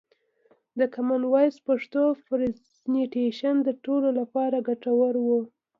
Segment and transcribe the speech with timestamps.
[0.79, 5.27] د کومن وایس پښتو پرزنټیشن د ټولو لپاره ګټور و.